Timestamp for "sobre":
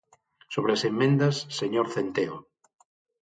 0.53-0.71